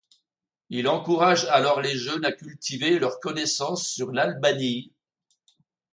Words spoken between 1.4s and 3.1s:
alors les jeunes à cultiver